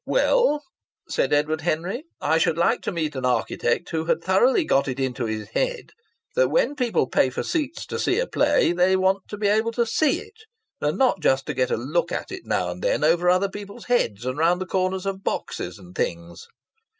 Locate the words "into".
4.99-5.25